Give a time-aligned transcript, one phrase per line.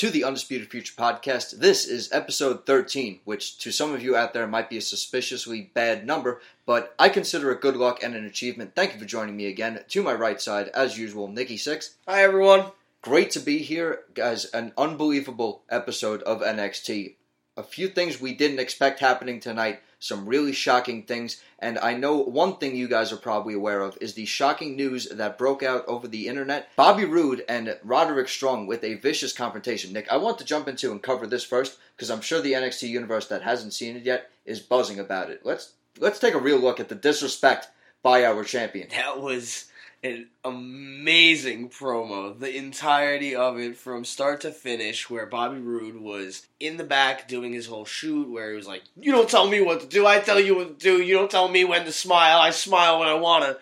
[0.00, 1.58] to the Undisputed Future podcast.
[1.58, 5.70] This is episode 13, which to some of you out there might be a suspiciously
[5.74, 8.74] bad number, but I consider it good luck and an achievement.
[8.74, 9.84] Thank you for joining me again.
[9.86, 11.96] To my right side, as usual, Nikki Six.
[12.08, 12.72] Hi, everyone.
[13.02, 14.46] Great to be here, guys.
[14.46, 17.16] An unbelievable episode of NXT.
[17.58, 21.40] A few things we didn't expect happening tonight some really shocking things.
[21.58, 25.06] And I know one thing you guys are probably aware of is the shocking news
[25.08, 26.74] that broke out over the internet.
[26.74, 29.92] Bobby Roode and Roderick Strong with a vicious confrontation.
[29.92, 32.88] Nick, I want to jump into and cover this first because I'm sure the NXT
[32.88, 35.42] universe that hasn't seen it yet is buzzing about it.
[35.44, 37.68] Let's let's take a real look at the disrespect
[38.02, 38.88] by our champion.
[38.90, 39.69] That was
[40.02, 42.38] an amazing promo.
[42.38, 47.28] The entirety of it from start to finish, where Bobby Roode was in the back
[47.28, 50.06] doing his whole shoot, where he was like, You don't tell me what to do,
[50.06, 51.02] I tell you what to do.
[51.02, 53.58] You don't tell me when to smile, I smile when I want to.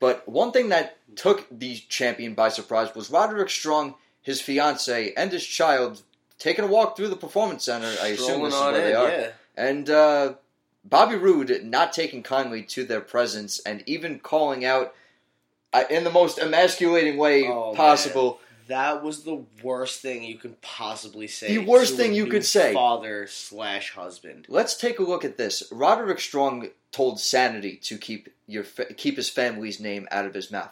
[0.00, 5.30] But one thing that took the champion by surprise was Roderick Strong, his fiance, and
[5.30, 6.02] his child
[6.38, 7.94] taking a walk through the performance center.
[8.02, 9.08] I assume this is where in, they are.
[9.08, 9.30] Yeah.
[9.56, 10.34] And uh,
[10.84, 14.94] Bobby Roode not taking kindly to their presence and even calling out
[15.90, 18.40] in the most emasculating way Oh, possible.
[18.68, 21.56] That was the worst thing you could possibly say.
[21.56, 22.72] The worst to thing you could say.
[22.72, 24.46] Father slash husband.
[24.48, 25.64] Let's take a look at this.
[25.72, 28.62] Roderick Strong told Sanity to keep your
[28.96, 30.70] keep his family's name out of his mouth.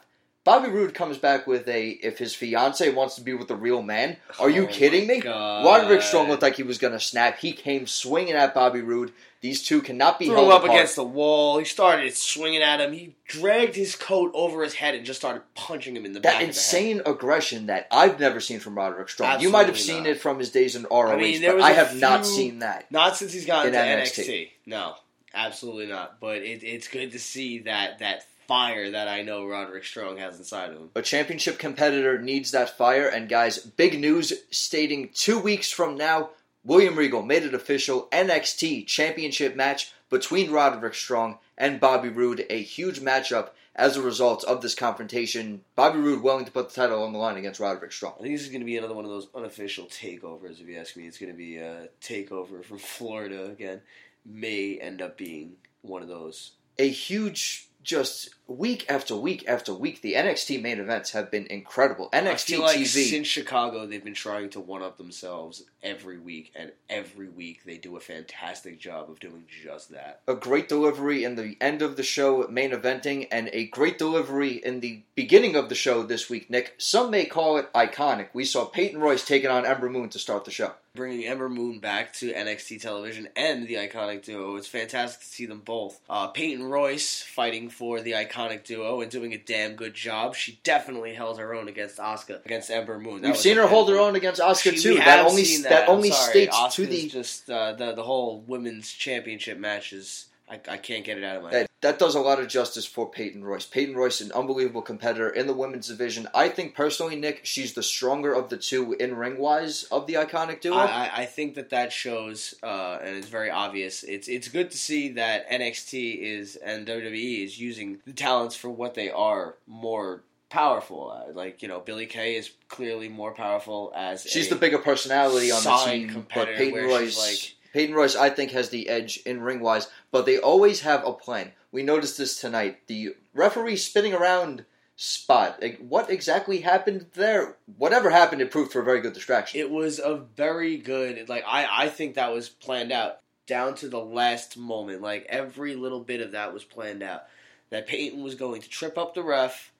[0.49, 3.83] Bobby Roode comes back with a if his fiance wants to be with a real
[3.83, 4.17] man.
[4.41, 5.21] Are you Oh kidding me?
[5.21, 5.63] God.
[5.63, 7.39] Roderick Strong looked like he was gonna snap.
[7.39, 9.13] He came swinging at Bobby Roode.
[9.43, 10.79] These two cannot be Threw held up apart.
[10.79, 11.59] against the wall.
[11.59, 12.95] He started swinging at him.
[12.95, 16.33] He dragged his coat over his head and just started punching him in the back.
[16.33, 16.49] that the head.
[16.49, 19.41] insane aggression that I've never seen from Roderick Strong.
[19.43, 20.07] you might have seen not.
[20.13, 22.91] it from his days in ROH, I mean, but I have not seen that.
[22.91, 24.25] Not since he's gotten to NXT.
[24.25, 24.49] NXT.
[24.65, 24.95] No,
[25.35, 26.19] absolutely not.
[26.21, 30.39] But it, it's good to see that that fire that I know Roderick Strong has
[30.39, 30.91] inside of him.
[30.95, 36.31] A championship competitor needs that fire, and guys, big news stating two weeks from now,
[36.65, 42.61] William Regal made it official NXT championship match between Roderick Strong and Bobby Roode, a
[42.63, 45.63] huge matchup as a result of this confrontation.
[45.77, 48.15] Bobby Roode willing to put the title on the line against Roderick Strong.
[48.19, 50.61] I think this is going to be another one of those unofficial takeovers.
[50.61, 53.83] If you ask me, it's going to be a takeover from Florida again.
[54.25, 56.53] May end up being one of those.
[56.79, 62.09] a huge just week after week after week the NXT main events have been incredible.
[62.13, 66.19] I NXT feel like TV since Chicago, they've been trying to one up themselves every
[66.19, 70.21] week, and every week they do a fantastic job of doing just that.
[70.27, 74.53] a great delivery in the end of the show main eventing and a great delivery
[74.53, 76.75] in the beginning of the show this week, Nick.
[76.79, 78.29] Some may call it iconic.
[78.33, 80.73] We saw Peyton Royce taking on Ember Moon to start the show.
[80.95, 84.57] bringing Ember Moon back to NXT television and the Iconic Duo.
[84.57, 86.01] It's fantastic to see them both.
[86.11, 90.35] Uh, Peyton Royce fighting for the Iconic Duo and doing a damn good job.
[90.35, 93.23] She definitely held her own against Asuka against Ember Moon.
[93.23, 94.97] That We've seen her hold her own against Asuka too.
[94.97, 99.59] That only that, I'm only states to the just uh, the the whole women's championship
[99.59, 100.27] matches.
[100.51, 102.85] I, I can't get it out of my that, that does a lot of justice
[102.85, 103.65] for Peyton Royce.
[103.65, 106.27] Peyton Royce, an unbelievable competitor in the women's division.
[106.35, 110.15] I think personally, Nick, she's the stronger of the two in ring wise of the
[110.15, 110.77] iconic duo.
[110.77, 114.03] I, I, think that that shows, uh, and it's very obvious.
[114.03, 118.71] It's it's good to see that NXT is and WWE is using the talents for
[118.71, 121.33] what they are more powerful.
[121.33, 125.63] Like you know, Billie Kay is clearly more powerful as She's the bigger personality on
[125.63, 129.61] the team, but Peyton Royce, like- Peyton Royce, I think, has the edge in ring
[129.61, 129.89] wise.
[130.11, 131.53] But they always have a plan.
[131.71, 132.87] We noticed this tonight.
[132.87, 134.65] The referee spinning around
[134.97, 135.63] spot.
[135.81, 137.57] What exactly happened there?
[137.77, 139.61] Whatever happened, it proved for a very good distraction.
[139.61, 141.29] It was a very good.
[141.29, 145.01] Like I I think that was planned out down to the last moment.
[145.01, 147.25] Like every little bit of that was planned out.
[147.71, 149.73] That Peyton was going to trip up the ref.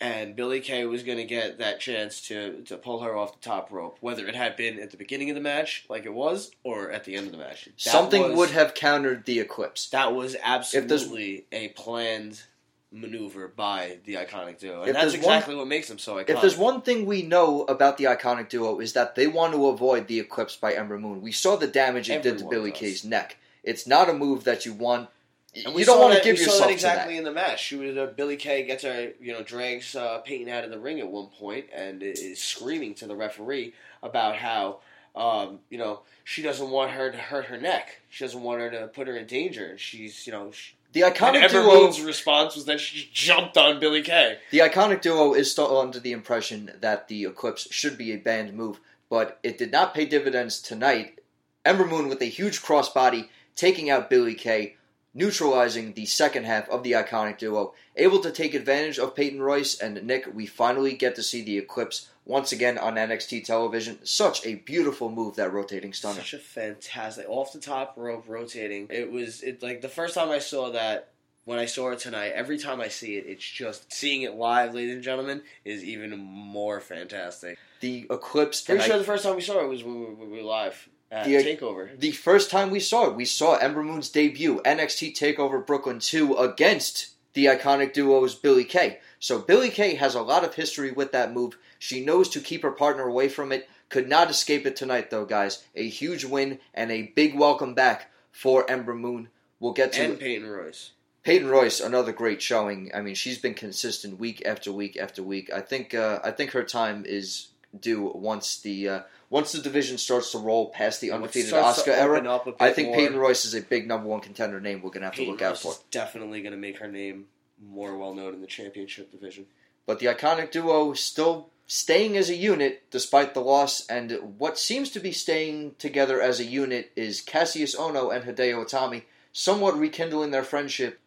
[0.00, 3.48] And Billie Kay was going to get that chance to to pull her off the
[3.48, 6.52] top rope, whether it had been at the beginning of the match, like it was,
[6.62, 7.64] or at the end of the match.
[7.64, 9.88] That Something was- would have countered the eclipse.
[9.88, 12.42] That was absolutely a planned
[12.90, 16.30] maneuver by the iconic duo, and that's there's one- exactly what makes them so iconic.
[16.30, 19.66] If there's one thing we know about the iconic duo is that they want to
[19.66, 21.20] avoid the eclipse by Ember Moon.
[21.20, 22.80] We saw the damage it did to Billie does.
[22.80, 23.36] Kay's neck.
[23.64, 25.10] It's not a move that you want.
[25.54, 27.32] And we you don't want to give we saw yourself that exactly to in the
[27.32, 27.62] match.
[27.64, 30.78] She was, uh, Billie Kay gets her, you know, drags uh, Peyton out of the
[30.78, 33.72] ring at one point and is screaming to the referee
[34.02, 34.80] about how,
[35.16, 38.00] um, you know, she doesn't want her to hurt her neck.
[38.10, 39.78] She doesn't want her to put her in danger.
[39.78, 40.74] She's, you know, she.
[40.92, 41.92] The iconic Ember duo.
[42.04, 44.38] Response was that she jumped on Billie Kay.
[44.50, 48.54] The iconic duo is still under the impression that the eclipse should be a banned
[48.54, 48.80] move,
[49.10, 51.20] but it did not pay dividends tonight.
[51.64, 54.76] Ember Moon with a huge crossbody taking out Billie Kay.
[55.18, 59.78] Neutralizing the second half of the iconic duo, able to take advantage of Peyton Royce
[59.78, 60.32] and Nick.
[60.32, 63.98] We finally get to see the Eclipse once again on NXT television.
[64.04, 66.20] Such a beautiful move that rotating stunner.
[66.20, 68.86] Such a fantastic off the top rope rotating.
[68.90, 71.10] It was it like the first time I saw that
[71.44, 74.74] when I saw it tonight, every time I see it, it's just seeing it live,
[74.74, 77.58] ladies and gentlemen, is even more fantastic.
[77.80, 78.60] The Eclipse.
[78.60, 81.24] Pretty sure I- the first time we saw it was when we were live at
[81.26, 81.98] The- Takeover.
[81.98, 86.36] the first time we saw it, we saw Ember Moon's debut, NXT Takeover Brooklyn 2
[86.36, 88.98] against the iconic duo's Billie Kay.
[89.20, 91.56] So Billie Kay has a lot of history with that move.
[91.78, 93.68] She knows to keep her partner away from it.
[93.88, 95.64] Could not escape it tonight, though, guys.
[95.74, 99.28] A huge win and a big welcome back for Ember Moon.
[99.60, 100.90] We'll get to And Peyton Royce.
[101.24, 102.90] Peyton Royce, another great showing.
[102.94, 105.50] I mean, she's been consistent week after week after week.
[105.52, 109.00] I think uh, I think her time is due once the uh,
[109.30, 112.40] once the division starts to roll past the undefeated Asuka era.
[112.60, 115.14] I think more, Peyton Royce is a big number one contender name we're gonna have
[115.14, 115.72] to Peyton look out for.
[115.72, 117.26] is definitely going to make her name
[117.62, 119.46] more well known in the championship division.
[119.86, 124.90] But the iconic duo still staying as a unit despite the loss, and what seems
[124.90, 130.30] to be staying together as a unit is Kassius Ohno and Hideo Itami, somewhat rekindling
[130.30, 131.00] their friendship,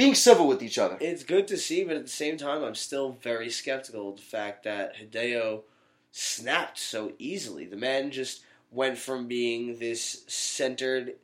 [0.00, 0.96] being civil with each other.
[0.98, 4.22] It's good to see, but at the same time, I'm still very skeptical of the
[4.22, 5.62] fact that Hideo
[6.10, 7.66] snapped so easily.
[7.66, 11.16] The man just went from being this centered,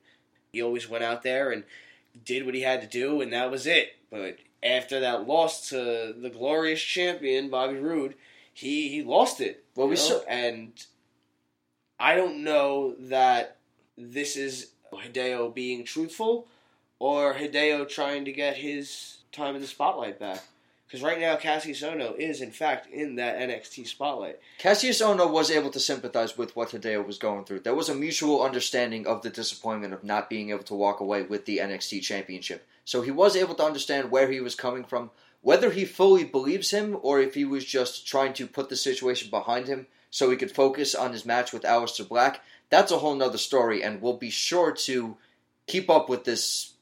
[0.52, 1.64] he always went out there and
[2.22, 3.96] did what he had to do, and that was it.
[4.10, 8.14] But after that loss to the glorious champion, Bobby Roode,
[8.52, 9.64] he, he lost it.
[9.74, 10.72] Well, we saw- And
[11.98, 13.56] I don't know that
[13.96, 16.46] this is Hideo being truthful
[16.98, 20.42] or Hideo trying to get his time in the spotlight back.
[20.86, 24.38] Because right now, Kassius Ohno is, in fact, in that NXT spotlight.
[24.60, 27.60] Kassius Ohno was able to sympathize with what Hideo was going through.
[27.60, 31.22] There was a mutual understanding of the disappointment of not being able to walk away
[31.22, 32.64] with the NXT championship.
[32.84, 35.10] So he was able to understand where he was coming from.
[35.42, 39.28] Whether he fully believes him or if he was just trying to put the situation
[39.28, 43.14] behind him so he could focus on his match with Aleister Black, that's a whole
[43.14, 45.16] nother story, and we'll be sure to
[45.66, 46.74] keep up with this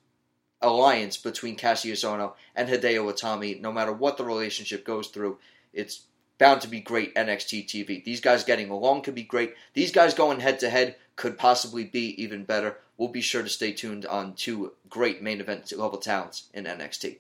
[0.64, 5.38] alliance between Kassius Ohno and Hideo Itami, no matter what the relationship goes through.
[5.72, 6.02] It's
[6.38, 8.02] bound to be great NXT TV.
[8.02, 9.54] These guys getting along could be great.
[9.74, 12.78] These guys going head to head could possibly be even better.
[12.96, 17.18] We'll be sure to stay tuned on two great main event level talents in NXT.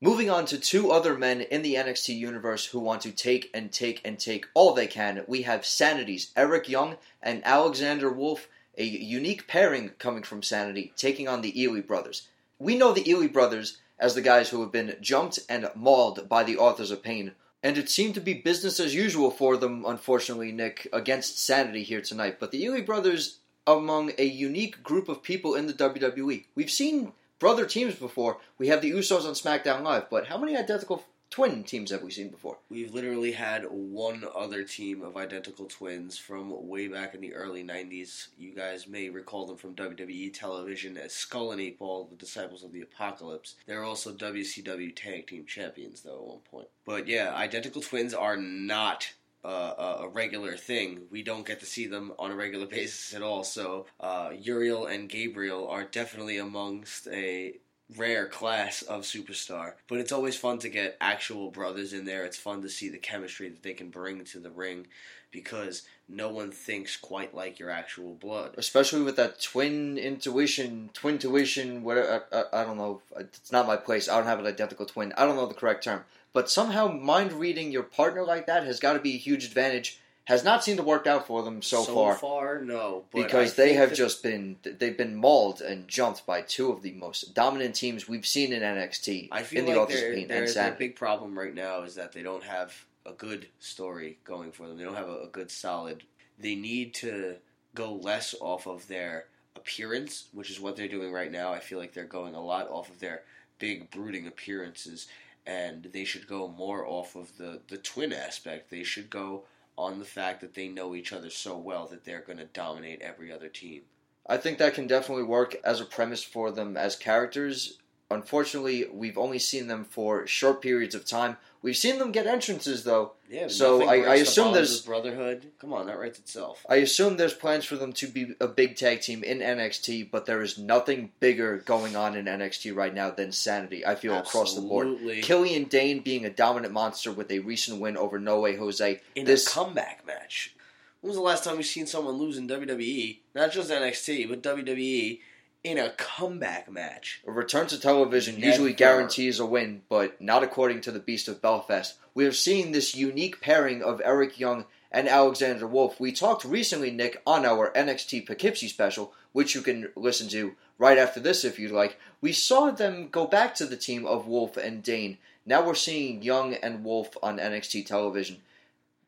[0.00, 3.72] Moving on to two other men in the NXT universe who want to take and
[3.72, 8.84] take and take all they can, we have Sanity's Eric Young and Alexander Wolf, a
[8.84, 12.28] unique pairing coming from Sanity, taking on the Ealy brothers.
[12.58, 16.44] We know the Ealy brothers as the guys who have been jumped and mauled by
[16.44, 17.32] the Authors of Pain,
[17.62, 22.02] and it seemed to be business as usual for them, unfortunately, Nick, against Sanity here
[22.02, 22.38] tonight.
[22.38, 27.12] But the Ealy brothers, among a unique group of people in the WWE, we've seen
[27.38, 28.38] brother teams before.
[28.58, 31.04] We have the Usos on SmackDown Live, but how many identical
[31.36, 32.56] twin teams have we seen before?
[32.70, 37.62] We've literally had one other team of identical twins from way back in the early
[37.62, 38.28] 90s.
[38.38, 42.64] You guys may recall them from WWE television as Skull and Eight Ball, the Disciples
[42.64, 43.56] of the Apocalypse.
[43.66, 46.68] They're also WCW Tag Team Champions, though, at one point.
[46.86, 49.12] But yeah, identical twins are not
[49.44, 51.02] uh, a a regular thing.
[51.10, 53.44] We don't get to see them on a regular basis at all.
[53.44, 57.58] So uh, Uriel and Gabriel are definitely amongst a
[57.94, 59.74] rare class of superstar.
[59.88, 62.24] But it's always fun to get actual brothers in there.
[62.24, 64.86] It's fun to see the chemistry that they can bring to the ring
[65.30, 68.54] because no one thinks quite like your actual blood.
[68.56, 72.24] Especially with that twin intuition, twin tuition, whatever.
[72.32, 73.02] I, I, I don't know.
[73.18, 74.08] It's not my place.
[74.08, 75.12] I don't have an identical twin.
[75.16, 76.04] I don't know the correct term.
[76.32, 80.00] But somehow, mind reading your partner like that has got to be a huge advantage.
[80.26, 82.14] Has not seemed to work out for them so, so far.
[82.14, 83.04] So far, no.
[83.12, 86.72] But because I they have that- just been they've been mauled and jumped by two
[86.72, 90.12] of the most dominant teams we've seen in NXT I feel in the like their,
[90.12, 94.18] and their, their big problem right now is that they don't have a good story
[94.24, 94.76] going for them.
[94.76, 96.02] They don't have a, a good solid.
[96.40, 97.36] They need to
[97.74, 101.52] go less off of their appearance, which is what they're doing right now.
[101.52, 103.22] I feel like they're going a lot off of their
[103.60, 105.06] big brooding appearances,
[105.46, 108.70] and they should go more off of the the twin aspect.
[108.70, 109.44] They should go
[109.78, 113.02] on the fact that they know each other so well that they're going to dominate
[113.02, 113.82] every other team.
[114.26, 117.78] I think that can definitely work as a premise for them as characters.
[118.10, 121.36] Unfortunately, we've only seen them for short periods of time.
[121.60, 123.14] We've seen them get entrances though.
[123.28, 123.48] Yeah.
[123.48, 125.50] So I- I assume there's- brotherhood.
[125.60, 126.64] Come on, that writes itself.
[126.68, 130.26] I assume there's plans for them to be a big tag team in NXT, but
[130.26, 133.84] there is nothing bigger going on in NXT right now than Sanity.
[133.84, 134.86] I feel across the board.
[134.86, 135.22] Absolutely.
[135.22, 139.00] Killian Dain being a dominant monster with a recent win over No Way Jose.
[139.16, 140.54] in this a comeback match.
[141.00, 143.18] When was the last time we've seen someone lose in WWE?
[143.34, 145.20] Not just NXT, but WWE
[145.66, 147.22] in a comeback match.
[147.26, 151.42] A return to television usually guarantees a win, but not according to the Beast of
[151.42, 151.98] Belfast.
[152.14, 155.98] We have seen this unique pairing of Eric Young and Alexander Wolf.
[155.98, 160.98] We talked recently, Nick, on our NXT Poughkeepsie special, which you can listen to right
[160.98, 161.98] after this if you'd like.
[162.20, 165.18] We saw them go back to the team of Wolf and Dain.
[165.44, 168.36] Now we're seeing Young and Wolf on NXT television.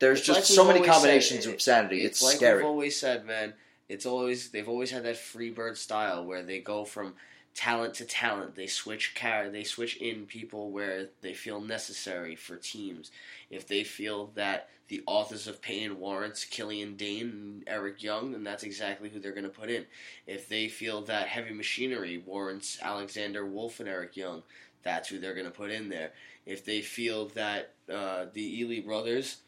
[0.00, 1.98] There's It's just like so many combinations said, of sanity.
[2.02, 2.58] It's, It's, like scary.
[2.58, 3.54] we've always said, man.
[3.88, 7.14] It's always they've always had that free bird style where they go from
[7.54, 8.54] talent to talent.
[8.54, 13.10] They switch car they switch in people where they feel necessary for teams.
[13.50, 18.42] If they feel that the authors of pain warrants Killian Dain and Eric Young, then
[18.42, 19.84] that's exactly who they're going to put in.
[20.26, 24.42] If they feel that heavy machinery warrants Alexander Wolf and Eric Young,
[24.82, 26.12] that's who they're going to put in there.
[26.46, 29.38] If they feel that uh, the Ealy brothers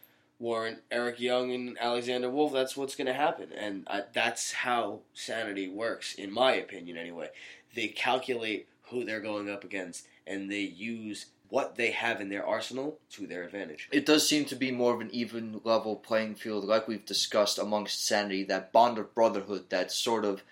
[0.40, 3.52] warrant Eric Young and Alexander Wolf, that's what's going to happen.
[3.52, 7.28] And uh, that's how sanity works, in my opinion, anyway.
[7.74, 12.46] They calculate who they're going up against, and they use what they have in their
[12.46, 13.88] arsenal to their advantage.
[13.92, 17.58] It does seem to be more of an even level playing field, like we've discussed
[17.58, 20.42] amongst Sanity, that bond of brotherhood, that sort of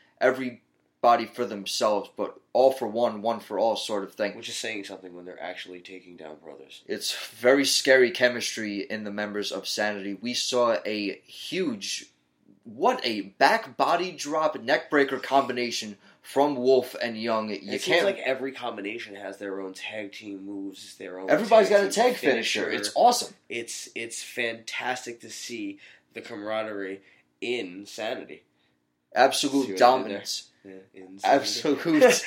[1.02, 4.37] everybody for themselves, but all for one, one for all sort of thing.
[4.37, 6.83] Which is saying something when they're actually taking down brothers.
[6.87, 10.19] It's very scary chemistry in the members of Sanity.
[10.21, 12.07] We saw a huge,
[12.64, 17.49] what a back body drop neck breaker combination from Wolf and Young.
[17.50, 18.05] You it can't.
[18.05, 21.31] like every combination has their own tag team moves, their own.
[21.31, 22.69] everybody's got a tag finisher.
[22.71, 23.35] It's awesome.
[23.49, 25.78] it's it's fantastic to see
[26.12, 27.00] the camaraderie
[27.40, 28.35] in Sanity.
[28.35, 28.43] See
[29.14, 30.50] what I Absolute dominance.
[31.25, 32.22] Absolute.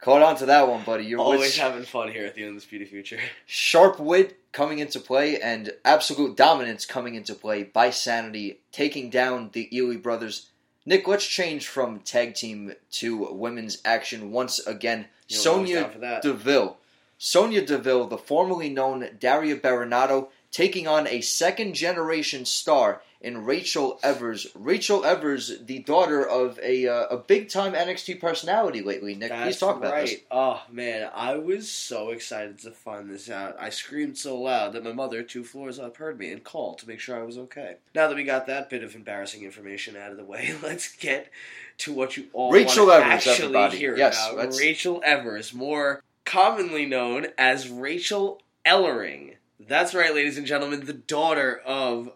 [0.00, 1.04] Caught on to that one, buddy.
[1.06, 3.18] You're Always with- having fun here at the Undisputed Future.
[3.46, 9.48] sharp wit coming into play and absolute dominance coming into play by Sanity, taking down
[9.54, 10.50] the Ealy brothers.
[10.84, 15.06] Nick, let's change from tag team to women's action once again.
[15.28, 16.20] You know, always Sonya.
[16.22, 16.76] Deville.
[17.16, 23.98] Sonya Deville, the formerly known Daria Berenato, taking on a second generation star in Rachel
[24.04, 24.46] Evers.
[24.54, 29.16] Rachel Evers, the daughter of a uh, a big time NXT personality lately.
[29.16, 30.06] Nick, please talk about right.
[30.06, 30.20] this.
[30.30, 33.56] Oh man, I was so excited to find this out.
[33.58, 36.88] I screamed so loud that my mother, two floors up, heard me and called to
[36.88, 37.76] make sure I was okay.
[37.94, 41.30] Now that we got that bit of embarrassing information out of the way, let's get
[41.78, 43.78] to what you all Rachel want to Evers, actually everybody.
[43.78, 44.38] hear Yes, about.
[44.38, 49.34] let's- Rachel Evers, more commonly known as Rachel Ellering.
[49.60, 52.10] That's right, ladies and gentlemen, the daughter of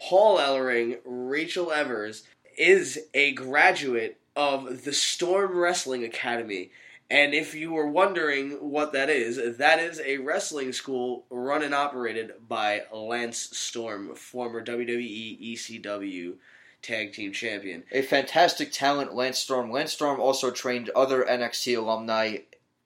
[0.00, 2.22] Paul Ellering, Rachel Evers,
[2.56, 6.70] is a graduate of the Storm Wrestling Academy.
[7.10, 11.74] And if you were wondering what that is, that is a wrestling school run and
[11.74, 16.34] operated by Lance Storm, former WWE ECW
[16.82, 17.84] Tag Team Champion.
[17.92, 19.70] A fantastic talent, Lance Storm.
[19.70, 22.38] Lance Storm also trained other NXT alumni.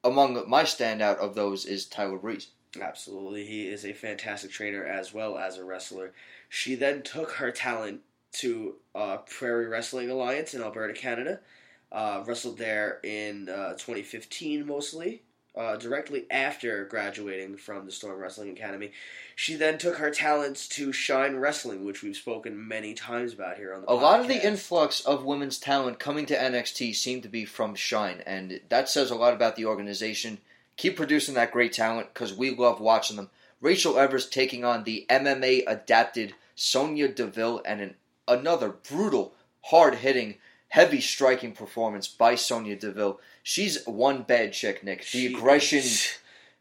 [0.02, 2.48] Among my standout of those is Tyler Breeze.
[2.78, 6.12] Absolutely, he is a fantastic trainer as well as a wrestler.
[6.48, 11.40] She then took her talent to uh, Prairie Wrestling Alliance in Alberta, Canada.
[11.92, 15.22] Uh, wrestled there in uh, 2015 mostly,
[15.56, 18.92] uh, directly after graduating from the Storm Wrestling Academy.
[19.34, 23.74] She then took her talents to Shine Wrestling, which we've spoken many times about here
[23.74, 27.28] on the A lot of the influx of women's talent coming to NXT seemed to
[27.28, 30.38] be from Shine, and that says a lot about the organization.
[30.80, 33.28] Keep producing that great talent because we love watching them.
[33.60, 37.96] Rachel Evers taking on the MMA adapted Sonya Deville and an,
[38.26, 39.34] another brutal,
[39.64, 40.36] hard hitting,
[40.68, 43.20] heavy striking performance by Sonya Deville.
[43.42, 45.00] She's one bad chick, Nick.
[45.00, 45.82] The She aggression.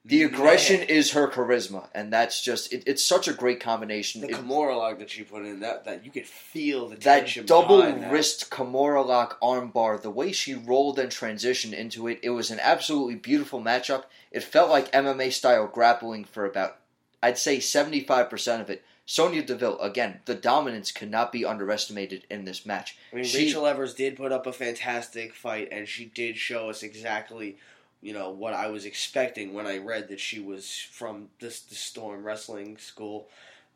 [0.09, 0.87] The aggression Man.
[0.89, 4.21] is her charisma, and that's just it, it's such a great combination.
[4.21, 7.45] The It- Kimura lock that she put in, that, that you could feel the that
[7.45, 8.11] double that.
[8.11, 12.59] wrist Kimura lock armbar, the way she rolled and transitioned into it, it was an
[12.61, 14.03] absolutely beautiful matchup.
[14.31, 16.77] It felt like MMA style grappling for about,
[17.23, 18.83] I'd say, 75% of it.
[19.05, 22.95] Sonya Deville, again, the dominance cannot be underestimated in this match.
[23.11, 26.69] I mean, She- Rachel Evers did put up a fantastic fight, and she did show
[26.69, 27.57] us exactly,
[28.01, 31.75] you know, what I was expecting when I read that she was from this the
[31.75, 33.27] Storm Wrestling School.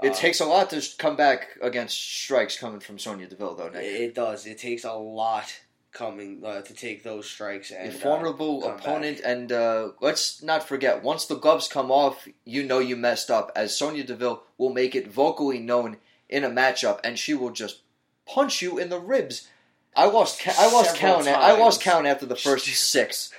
[0.01, 3.69] It Uh, takes a lot to come back against strikes coming from Sonya Deville, though,
[3.69, 3.83] Nick.
[3.83, 4.45] It does.
[4.45, 5.53] It takes a lot
[5.91, 9.25] coming uh, to take those strikes a and uh, formidable come opponent, back.
[9.31, 13.51] and uh, let's not forget, once the gloves come off, you know you messed up,
[13.55, 17.81] as Sonya Deville will make it vocally known in a matchup, and she will just
[18.25, 19.47] punch you in the ribs.
[19.95, 21.27] I lost, ca- I lost Several count.
[21.27, 23.31] I lost count after the first six.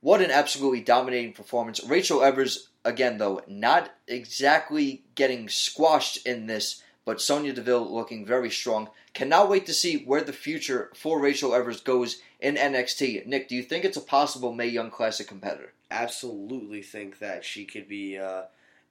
[0.00, 1.82] What an absolutely dominating performance.
[1.82, 8.50] Rachel Evers, again though, not exactly getting squashed in this, but Sonya Deville looking very
[8.50, 8.90] strong.
[9.12, 13.26] Cannot wait to see where the future for Rachel Evers goes in NXT.
[13.26, 15.72] Nick, do you think it's a possible Mae Young Classic competitor?
[15.90, 18.42] Absolutely think that she could be uh,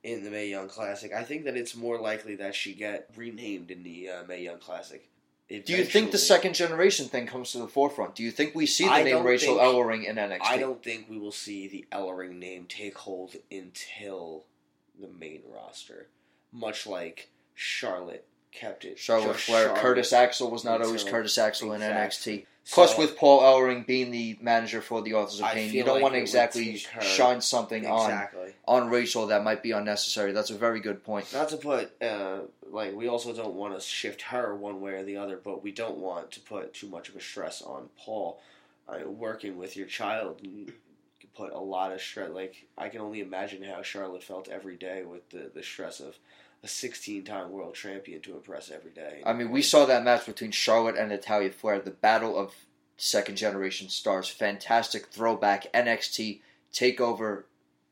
[0.04, 1.14] in the Mae Young Classic.
[1.14, 4.60] I think that it's more likely that she get renamed in the uh, Mae Young
[4.60, 5.08] Classic.
[5.50, 8.16] Do you think the second generation thing comes to the forefront?
[8.16, 10.40] Do you think we see the I name Rachel think- Ellering in NXT?
[10.44, 14.44] I don't think we will see the Ellering name take hold until
[15.00, 16.08] the main roster,
[16.52, 19.00] much like Charlotte kept it.
[19.00, 22.40] Charlotte Flair, Charlotte Curtis Axel was not always Curtis Axel in Exactly.
[22.40, 22.46] NXT.
[22.72, 25.96] Plus, So- with Paul Ellering being the manager for the Authors of Pain, you don't
[25.96, 28.54] like want to exactly shine something on exactly.
[28.68, 30.34] on Rachel that might be unnecessary.
[30.34, 31.32] That's a very good point.
[31.34, 35.04] Not to put uh, like we also don't want to shift her one way or
[35.04, 38.40] the other, but we don't want to put too much of a stress on Paul.
[38.90, 40.40] Uh, working with your child
[41.38, 42.32] put a lot of stress.
[42.32, 46.18] Like I can only imagine how Charlotte felt every day with the the stress of
[46.64, 49.22] a 16 time world champion to impress every day.
[49.26, 52.54] I mean, we saw that match between Charlotte and Natalya Flair, the battle of
[52.98, 54.28] second generation stars.
[54.28, 56.42] Fantastic throwback NXT
[56.74, 57.44] takeover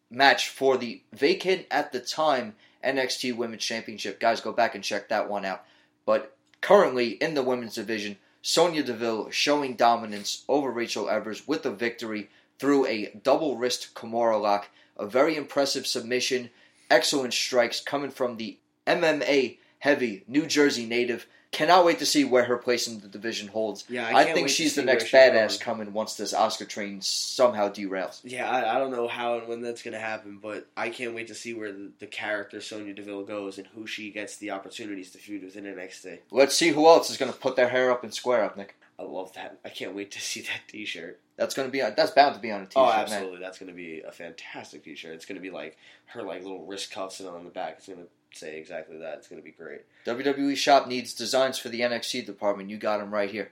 [0.09, 4.19] match for the vacant at the time NXT Women's Championship.
[4.19, 5.63] Guys, go back and check that one out.
[6.05, 11.71] But currently in the women's division, Sonya Deville showing dominance over Rachel Evers with a
[11.71, 14.69] victory through a double wrist Kimura lock.
[14.97, 16.49] A very impressive submission.
[16.89, 18.57] Excellent strikes coming from the
[18.87, 21.27] MMA heavy New Jersey native.
[21.51, 23.85] Cannot wait to see where her place in the division holds.
[23.87, 26.99] Yeah, I, I, can't think she's the next she's badass coming once this Asuka train
[26.99, 28.19] somehow derails.
[28.25, 31.15] Yeah, I, I don't know how and when that's going to happen, but I can't
[31.15, 34.51] wait to see where the, the character Sonya Deville goes and who she gets the
[34.51, 36.19] opportunities to feud with in the next day.
[36.29, 38.75] Let's see who else is going to put their hair up and square up, Nick.
[38.99, 39.59] I love that.
[39.63, 41.21] I can't wait to see that T-shirt.
[41.37, 42.99] That's going to be on, that's bound to be on a oh, t-shirt, oh, man.
[42.99, 43.39] absolutely.
[43.39, 45.13] That's going to be a fantastic T-shirt.
[45.13, 47.75] It's going to be like her like little wrist cuffs and on the back.
[47.77, 49.17] It's going to say exactly that.
[49.17, 49.81] It's going to be great.
[50.05, 52.69] WWE Shop needs designs for the NXT department.
[52.69, 53.51] You got them right here.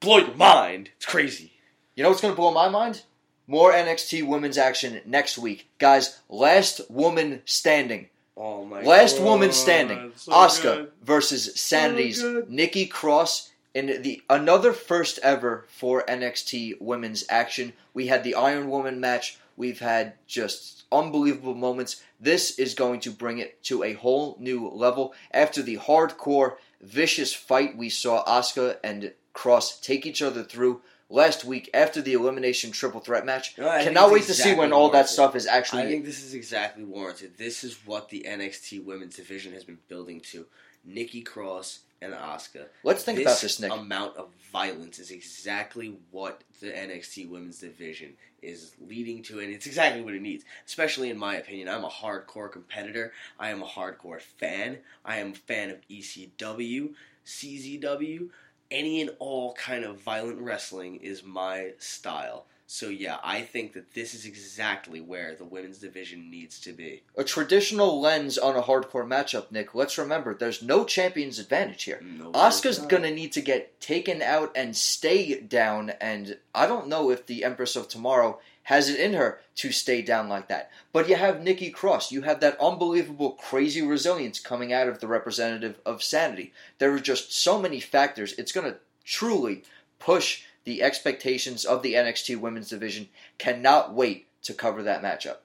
[0.00, 0.90] Blow your mind.
[0.96, 1.52] It's crazy.
[1.94, 3.02] You know what's going to blow my mind?
[3.48, 5.68] More NXT women's action next week.
[5.78, 8.08] Guys, last woman standing.
[8.36, 8.82] Oh my.
[8.82, 9.24] Last God.
[9.24, 10.12] woman standing.
[10.16, 12.50] So Asuka versus Sanity's good.
[12.50, 17.74] Nikki Cross in the another first ever for NXT women's action.
[17.92, 19.38] We had the Iron Woman match.
[19.54, 22.02] We've had just unbelievable moments.
[22.18, 27.34] This is going to bring it to a whole new level after the hardcore vicious
[27.34, 32.70] fight we saw Asuka and Cross take each other through last week after the elimination
[32.70, 33.58] triple threat match.
[33.58, 36.32] No, Cannot wait to see when all that stuff is actually I think this is
[36.32, 37.36] exactly warranted.
[37.36, 40.46] This is what the NXT Women's Division has been building to.
[40.82, 42.66] Nikki Cross and Asuka.
[42.84, 43.72] Let's think about this, Nick.
[43.72, 49.66] amount of violence is exactly what the NXT Women's Division is leading to, and it's
[49.66, 50.44] exactly what it needs.
[50.66, 53.12] Especially in my opinion, I'm a hardcore competitor.
[53.38, 54.78] I am a hardcore fan.
[55.04, 58.28] I am a fan of ECW, CZW,
[58.70, 62.46] any and all kind of violent wrestling is my style.
[62.68, 67.02] So yeah, I think that this is exactly where the women's division needs to be.
[67.16, 69.74] a traditional lens on a hardcore matchup, Nick.
[69.74, 72.00] Let's remember there's no champion's advantage here.
[72.02, 76.88] No, Asuka's there's gonna need to get taken out and stay down, and I don't
[76.88, 80.68] know if the Empress of Tomorrow has it in her to stay down like that.
[80.92, 85.06] But you have Nikki Cross, you have that unbelievable crazy resilience coming out of the
[85.06, 86.52] representative of Sanity.
[86.78, 88.32] There are just so many factors.
[88.32, 89.62] It's gonna truly
[90.00, 93.08] push the expectations of the NXT women's division.
[93.38, 95.38] Cannot wait to cover that matchup.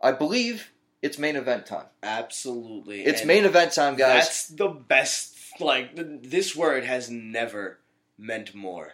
[0.00, 0.70] I believe
[1.02, 1.86] it's main event time.
[2.02, 3.04] Absolutely.
[3.04, 4.24] It's And main event time, guys.
[4.24, 5.32] That's the best.
[5.58, 7.78] Like th- this word has never
[8.18, 8.92] meant more.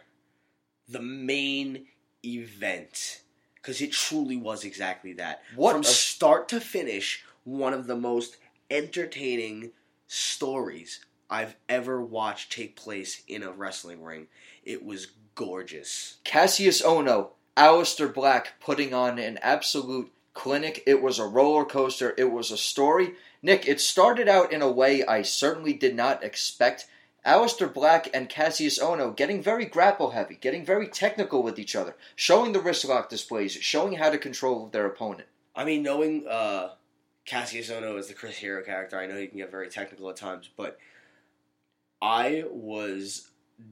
[0.89, 1.87] The main
[2.25, 3.23] event,
[3.57, 5.43] because it truly was exactly that.
[5.57, 8.37] What from a- start to finish, one of the most
[8.71, 9.73] entertaining
[10.07, 14.29] stories I've ever watched take place in a wrestling ring.
[14.65, 16.19] It was gorgeous.
[16.25, 20.83] Kassius Ohno, Aleister Black putting on an absolute clinic.
[20.87, 22.15] It was a roller coaster.
[22.17, 23.15] It was a story.
[23.43, 26.87] Nick, it started out in a way I certainly did not expect.
[27.27, 31.95] Aleister Black and Kassius Ohno getting very grapple heavy, getting very technical with each other,
[32.17, 35.29] showing the wrist lock displays, showing how to control their opponent.
[35.55, 36.71] I mean, knowing uh,
[37.27, 40.17] Kassius Ohno as the Chris Hero character, I know he can get very technical at
[40.17, 40.79] times, but
[42.01, 43.29] I was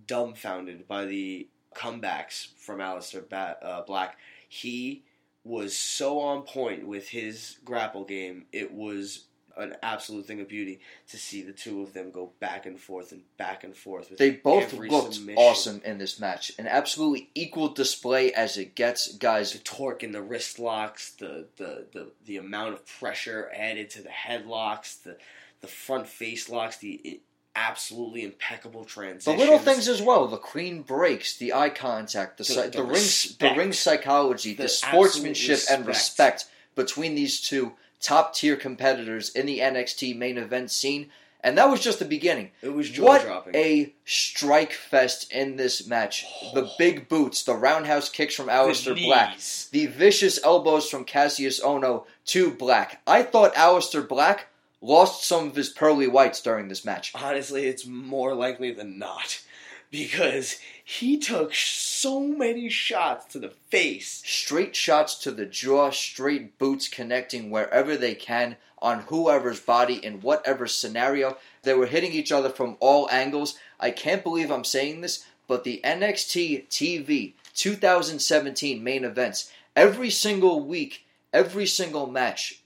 [0.07, 4.17] dumbfounded by the comebacks from Aleister ba- uh, Black.
[4.49, 5.05] He
[5.45, 8.47] was so on point with his grapple game.
[8.53, 9.25] It was
[9.57, 13.13] an absolute thing of beauty to see the two of them go back and forth
[13.13, 14.09] and back and forth.
[14.11, 15.43] With They both looked submission.
[15.43, 16.53] awesome in this match.
[16.59, 19.53] An absolutely equal display as it gets, guys.
[19.53, 24.03] the torque in the wrist locks, the, the, the, the amount of pressure added to
[24.03, 25.17] the headlocks, the
[25.61, 27.21] the front face locks, the
[27.57, 29.37] absolutely impeccable transition.
[29.37, 32.71] The little things as well, the clean breaks, the eye contact, the The- the, the
[32.71, 33.03] the ring,
[33.39, 36.35] the ring psychology, the, The sportsmanship absolute and respect.
[36.45, 41.11] respect between these two top tier competitors in the NXT main event scene.
[41.43, 42.51] And that was just the beginning.
[42.61, 43.55] It was jaw dropping.
[43.55, 46.27] What a strike fest in this match.
[46.53, 46.71] The oh.
[46.79, 49.39] big boots, the roundhouse kicks from Aleister Black,
[49.71, 53.01] the vicious elbows from Kassius Ohno to Black.
[53.07, 54.49] I thought Aleister Black
[54.81, 57.13] lost some of his pearly whites during this match.
[57.15, 59.43] Honestly, it's more likely than not
[59.91, 64.23] because he took so many shots to the face.
[64.25, 70.21] Straight shots to the jaw, straight boots connecting wherever they can on whoever's body in
[70.21, 71.37] whatever scenario.
[71.63, 73.59] They were hitting each other from all angles.
[73.79, 80.65] I can't believe I'm saying this, but the NXT TV 2017 main events, every single
[80.65, 82.61] week, every single match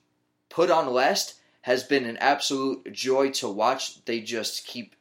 [0.48, 4.04] put on last has been an absolute joy to watch.
[4.04, 4.94] They just keep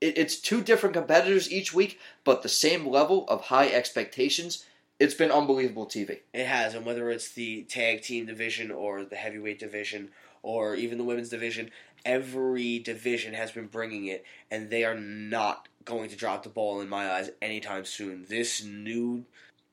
[0.00, 4.64] it, it's two different competitors each week, but the same level of high expectations.
[4.98, 6.20] It's been unbelievable TV.
[6.32, 10.08] It has, and whether it's the tag team division or the heavyweight division
[10.42, 11.70] or even the women's division,
[12.06, 16.80] every division has been bringing it, and they are not going to drop the ball
[16.80, 18.24] in my eyes anytime soon.
[18.30, 19.26] This new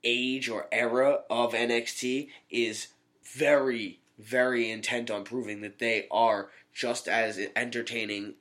[0.03, 2.87] age or era of NXT is
[3.23, 8.35] very, very intent on proving that they are just as entertaining,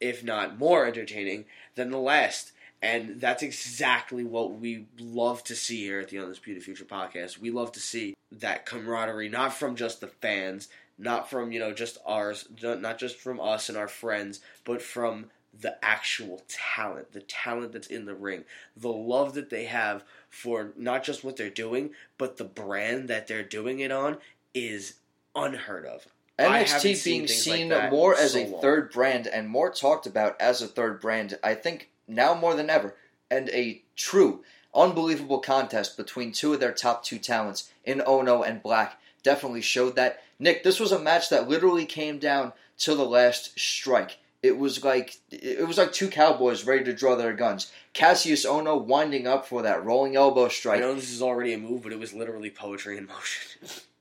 [0.00, 1.44] if not more entertaining,
[1.74, 2.52] than the last.
[2.80, 7.38] And that's exactly what we love to see here at the Undisputed Future podcast.
[7.38, 10.68] We love to see that camaraderie, not from just the fans,
[10.98, 15.26] not from, you know, just ours, not just from us and our friends, but from
[15.58, 18.44] the actual talent, the talent that's in the ring,
[18.76, 23.26] the love that they have for not just what they're doing, but the brand that
[23.26, 24.18] they're doing it on
[24.52, 24.94] is
[25.34, 26.06] unheard of.
[26.38, 28.60] NXT being like seen that more as so a long.
[28.60, 32.70] third brand and more talked about as a third brand, I think now more than
[32.70, 32.96] ever,
[33.30, 34.42] and a true,
[34.74, 39.96] unbelievable contest between two of their top two talents in Ohno and Black definitely showed
[39.96, 40.22] that.
[40.40, 44.18] Nick, this was a match that literally came down to the last strike.
[44.42, 47.72] It was like it was like two cowboys ready to draw their guns.
[47.94, 50.78] Kassius Ohno winding up for that rolling elbow strike.
[50.78, 53.68] I know this is already a move, but it was literally poetry in motion.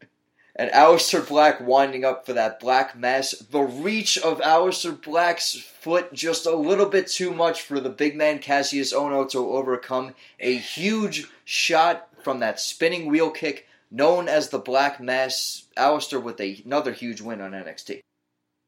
[0.55, 3.31] And Aleister Black winding up for that black mass.
[3.31, 8.15] The reach of Aleister Black's foot just a little bit too much for the big
[8.15, 10.13] man Kassius Ohno to overcome.
[10.39, 15.65] A huge shot from that spinning wheel kick known as the Black Mass.
[15.75, 18.01] Aleister with a, another huge win on NXT.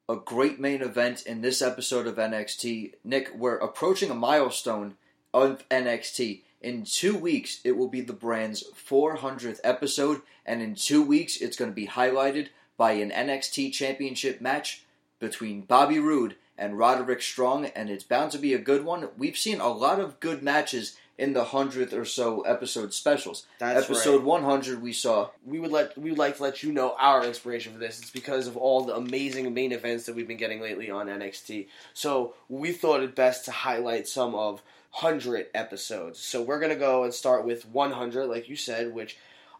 [0.10, 2.93] A great main event in this episode of NXT.
[3.04, 4.95] Nick, we're approaching a milestone
[5.34, 6.41] of NXT.
[6.61, 11.57] In two weeks, it will be the brand's 400th episode, and in two weeks, it's
[11.57, 14.83] going to be highlighted by an NXT Championship match
[15.19, 19.09] between Bobby Roode and Roderick Strong, and it's bound to be a good one.
[19.17, 23.45] We've seen a lot of good matches in the 100th or so episode specials.
[23.59, 24.25] That's episode right.
[24.25, 27.73] 100, we saw We would let we would like to let you know our inspiration
[27.73, 27.99] for this.
[27.99, 31.67] It's because of all the amazing main events that we've been getting lately on NXT.
[31.93, 34.61] So we thought it best to highlight some of
[34.99, 36.19] hundred episodes.
[36.19, 39.17] So we're gonna go and start with 100, like you said, which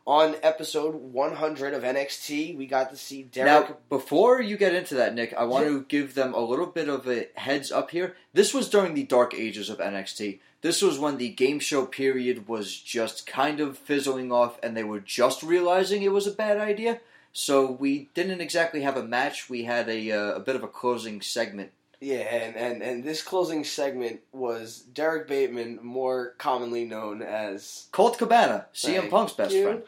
[0.08, 3.70] on episode 100 of NXT we got to see Derrick.
[3.70, 5.72] Now, before you get into that, Nick, I want Yeah.
[5.72, 8.16] to give them a little bit of a heads up here.
[8.34, 10.40] This was during the dark ages of NXT.
[10.62, 14.84] This was when the game show period was just kind of fizzling off and they
[14.84, 17.02] were just realizing it was a bad idea.
[17.34, 19.50] So we didn't exactly have a match.
[19.50, 21.72] We had a, uh, a bit of a closing segment.
[22.06, 28.20] Yeah, and, and, and this closing segment was Derrick Bateman, more commonly known as Colt
[28.20, 29.64] Cabana, CM Punk's best you.
[29.64, 29.82] friend,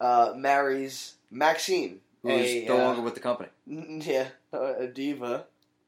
[0.00, 3.48] uh, marries Maxine, who is a, no uh, longer with the company.
[3.68, 5.46] n- yeah, a, a diva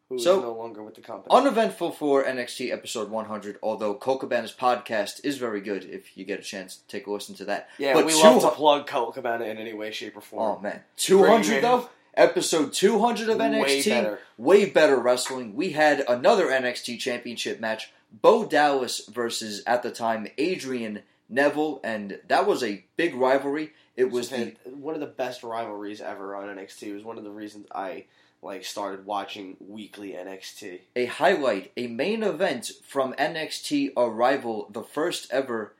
[0.08, 1.28] who is So- no longer with the company.
[1.30, 6.40] Uneventful for NXT episode 100, although Colt Cabana's podcast is very good if you get
[6.40, 7.68] a chance to take a listen to that.
[7.78, 10.56] yeah, but we two love to plug Colt Cabana in any way, shape, or form.
[10.58, 11.88] Oh man, two hundred though.
[12.18, 14.18] Episode two hundred of NXT, Way better.
[14.36, 15.54] way better wrestling.
[15.54, 22.18] We had another NXT Championship match: Bo Dallas versus at the time Adrian Neville, and
[22.26, 23.72] that was a big rivalry.
[23.96, 26.82] It was the one of the best rivalries ever on NXT.
[26.88, 28.06] It was one of the reasons I
[28.42, 30.80] like started watching weekly NXT.
[30.96, 35.74] a highlight, a main event from NXT Arrival, the first ever,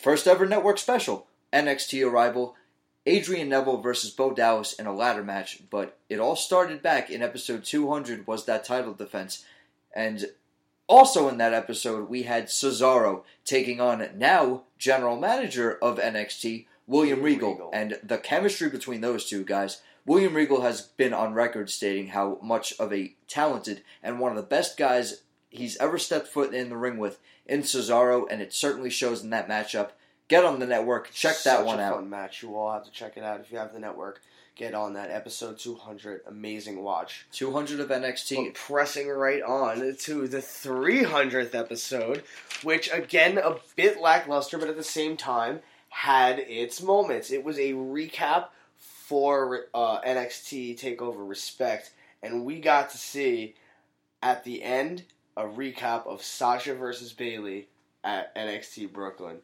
[0.00, 1.26] first ever network special.
[1.52, 2.56] NXT Arrival,
[3.06, 7.22] Adrian Neville versus Bo Dallas in a ladder match, but it all started back in
[7.22, 9.44] episode 200 was that title defense.
[9.94, 10.26] And
[10.86, 17.22] also in that episode, we had Cesaro taking on now general manager of NXT, William
[17.22, 17.52] Regal.
[17.52, 17.70] Regal.
[17.72, 22.38] And the chemistry between those two guys, William Regal has been on record stating how
[22.42, 26.68] much of a talented and one of the best guys he's ever stepped foot in
[26.68, 29.90] the ring with in Cesaro, and it certainly shows in that matchup.
[30.28, 31.94] Get on the network, check that one a out.
[31.96, 32.42] Fun match.
[32.42, 34.22] You all have to check it out if you have the network.
[34.56, 36.22] Get on that episode 200.
[36.26, 37.26] Amazing watch.
[37.32, 38.36] 200 of NXT.
[38.36, 42.22] But pressing right on to the 300th episode,
[42.62, 47.30] which again a bit lackluster, but at the same time had its moments.
[47.30, 48.46] It was a recap
[48.78, 53.56] for uh, NXT Takeover Respect, and we got to see
[54.22, 55.02] at the end
[55.36, 57.68] a recap of Sasha versus Bayley
[58.02, 59.38] at NXT Brooklyn.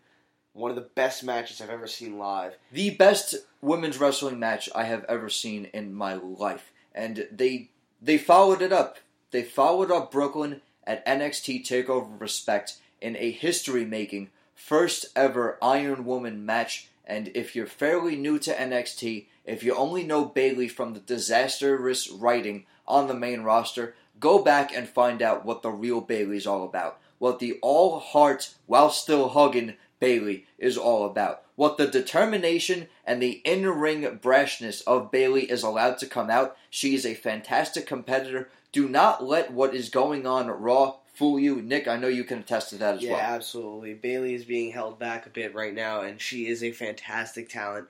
[0.52, 2.56] One of the best matches I've ever seen live.
[2.72, 6.72] the best women's wrestling match I have ever seen in my life.
[6.94, 7.70] And they
[8.02, 8.98] they followed it up.
[9.30, 16.04] They followed up Brooklyn at NXT Takeover Respect in a history making first ever Iron
[16.04, 16.88] Woman match.
[17.06, 22.10] And if you're fairly new to NXT, if you only know Bayley from the disastrous
[22.10, 26.64] writing on the main roster, go back and find out what the real Bayley's all
[26.64, 26.98] about.
[27.18, 31.42] What the all heart while still hugging Bayley is all about.
[31.54, 36.56] What the determination and the in ring brashness of Bayley is allowed to come out.
[36.70, 38.48] She is a fantastic competitor.
[38.72, 41.60] Do not let what is going on Raw fool you.
[41.60, 43.20] Nick, I know you can attest to that as yeah, well.
[43.20, 43.92] absolutely.
[43.92, 47.88] Bayley is being held back a bit right now, and she is a fantastic talent.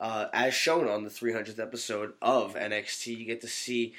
[0.00, 3.94] Uh, as shown on the 300th episode of NXT, you get to see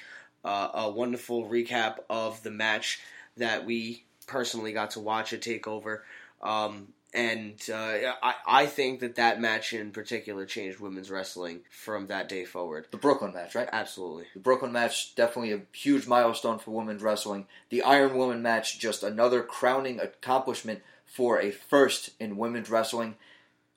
[0.45, 3.01] uh, a wonderful recap of the match
[3.35, 5.99] that we personally got to watch at Takeover.
[6.41, 12.07] Um, and uh, I, I think that that match in particular changed women's wrestling from
[12.07, 12.85] that day forward.
[12.91, 13.69] The Brooklyn match, right?
[13.71, 14.25] Absolutely.
[14.35, 17.47] The Brooklyn match, definitely a huge milestone for women's wrestling.
[17.69, 23.15] The Iron Woman match, just another crowning accomplishment for a first in women's wrestling.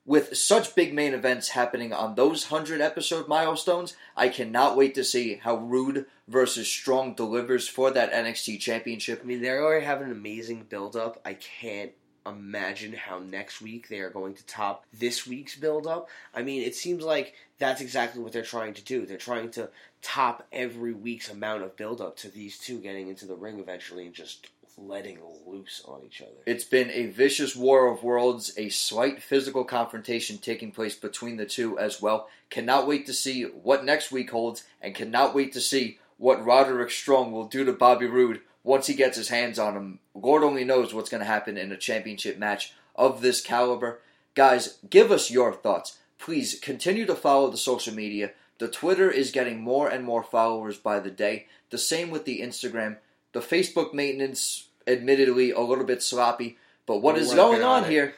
[0.04, 5.04] With such big main events happening on those 100 episode milestones, I cannot wait to
[5.04, 9.20] see how Roode versus Strong delivers for that NXT championship.
[9.22, 11.20] I mean, they already have an amazing build up.
[11.24, 11.92] I can't
[12.26, 16.08] imagine how next week they are going to top this week's build up.
[16.34, 19.06] I mean, it seems like that's exactly what they're trying to do.
[19.06, 23.26] They're trying to top every week's amount of build up to these two getting into
[23.26, 26.30] the ring eventually and just letting loose on each other.
[26.46, 31.46] It's been a vicious war of worlds, a slight physical confrontation taking place between the
[31.46, 32.28] two as well.
[32.50, 36.90] Cannot wait to see what next week holds, and cannot wait to see what Roderick
[36.90, 39.98] Strong will do to Bobby Roode once he gets his hands on him.
[40.14, 44.00] Lord only knows what's going to happen in a championship match of this caliber.
[44.34, 45.98] Guys, give us your thoughts.
[46.18, 48.32] Please continue to follow the social media.
[48.58, 51.46] The Twitter is getting more and more followers by the day.
[51.70, 52.98] The same with the Instagram.
[53.32, 56.58] The Facebook maintenance, admittedly, a little bit sloppy.
[56.86, 58.14] But what is going on on here?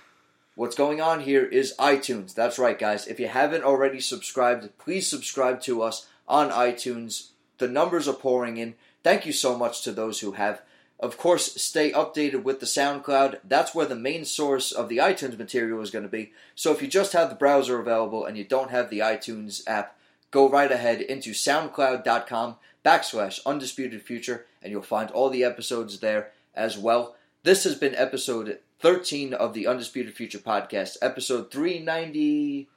[0.57, 2.35] What's going on here is iTunes.
[2.35, 3.07] That's right, guys.
[3.07, 7.31] If you haven't already subscribed, please subscribe to us on iTunes.
[7.59, 8.75] The numbers are pouring in.
[9.05, 10.63] Thank you so much to those who have.
[10.99, 13.41] Of course, stay updated with the SoundCloud.
[13.45, 16.33] That's where the main source of the iTunes material is going to be.
[16.55, 19.97] So if you just have the browser available and you don't have the iTunes app,
[20.31, 26.31] go right ahead into soundcloud.com backslash undisputed future and you'll find all the episodes there
[26.55, 27.17] as well.
[27.43, 32.69] This has been episode 13 of the Undisputed Future podcast, episode 390,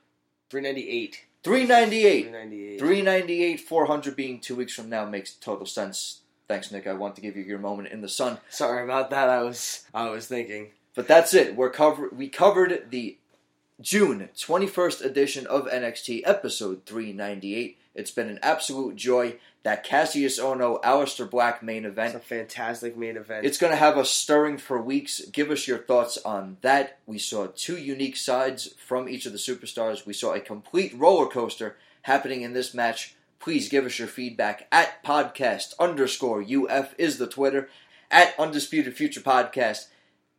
[0.50, 1.26] 398.
[1.48, 2.22] 398.
[2.24, 2.80] 398.
[2.80, 6.22] 398, 400 being two weeks from now makes total sense.
[6.48, 6.88] Thanks, Nick.
[6.88, 8.40] I want to give you your moment in the sun.
[8.50, 9.30] Sorry about that.
[9.30, 10.72] I was I was thinking.
[10.96, 11.56] But that's it.
[11.56, 13.18] We're cover- we covered the
[13.80, 17.78] June 21st edition of NXT, episode 398.
[17.98, 19.38] It's been an absolute joy.
[19.64, 22.16] That Kassius Ohno, Aleister Black main event.
[22.16, 23.46] It's a fantastic main event.
[23.46, 25.20] It's going to have us stirring for weeks.
[25.32, 27.00] Give us your thoughts on that.
[27.06, 30.06] We saw two unique sides from each of the superstars.
[30.06, 33.16] We saw a complete roller coaster happening in this match.
[33.40, 37.70] Please give us your feedback at podcast underscore UF is the Twitter,
[38.10, 39.88] at Undisputed Future Podcast.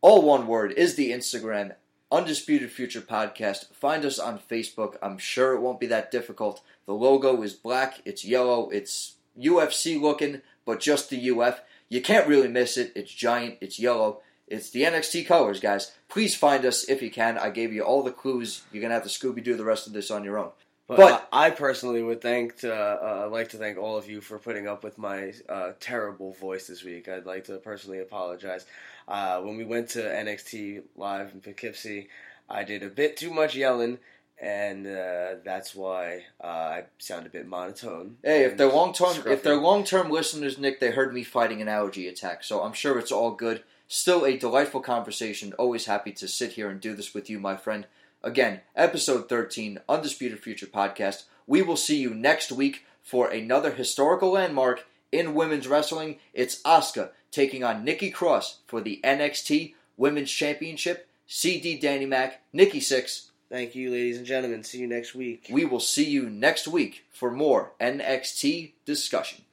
[0.00, 1.74] All one word is the Instagram,
[2.10, 3.72] Undisputed Future Podcast.
[3.74, 4.96] Find us on Facebook.
[5.02, 6.62] I'm sure it won't be that difficult.
[6.86, 11.60] The logo is black, it's yellow, it's UFC looking, but just the UF.
[11.90, 12.92] You can't really miss it.
[12.94, 14.20] It's giant, it's yellow.
[14.46, 15.92] It's the NXT colors, guys.
[16.08, 17.36] Please find us if you can.
[17.36, 18.62] I gave you all the clues.
[18.72, 20.50] You're going to have to Scooby Doo the rest of this on your own.
[20.86, 24.08] But, But- I I personally would thank to, uh, I'd like to thank all of
[24.08, 27.08] you for putting up with my uh, terrible voice this week.
[27.10, 28.64] I'd like to personally apologize.
[29.08, 32.08] Uh, when we went to NXT live in Poughkeepsie,
[32.48, 33.98] I did a bit too much yelling,
[34.38, 38.18] and uh, that's why uh, I sound a bit monotone.
[38.22, 41.62] Hey, if they're long term, if they're long term listeners, Nick, they heard me fighting
[41.62, 43.62] an allergy attack, so I'm sure it's all good.
[43.88, 45.54] Still a delightful conversation.
[45.54, 47.86] Always happy to sit here and do this with you, my friend.
[48.22, 51.24] Again, episode 13, Undisputed Future Podcast.
[51.46, 56.18] We will see you next week for another historical landmark in women's wrestling.
[56.32, 61.08] It's Asuka taking on Nikki Cross for the NXT Women's Championship.
[61.26, 63.30] CD Danny Mac, Nikki Six.
[63.50, 64.64] Thank you, ladies and gentlemen.
[64.64, 65.46] See you next week.
[65.50, 69.44] We will see you next week for more NXT discussion.